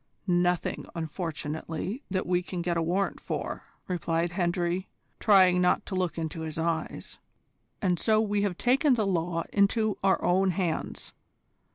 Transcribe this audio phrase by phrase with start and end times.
[0.25, 4.89] "Nothing, unfortunately, that we can get a warrant for," replied Hendry,
[5.19, 7.19] trying not to look into his eyes,
[7.83, 11.13] "and so we have taken the law into our own hands.